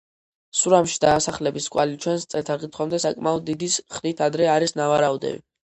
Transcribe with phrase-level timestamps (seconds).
[0.61, 5.43] სურამში დასახლების კვალი ჩვენს წელთაღრიცხვამდე საკმაოდ დიდი ხნით ადრე არის ნავარაუდევი.